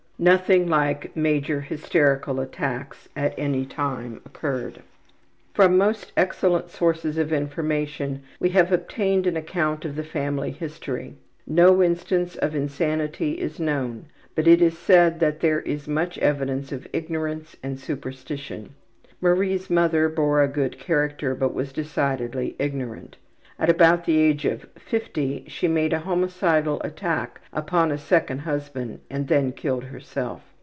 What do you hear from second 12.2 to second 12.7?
of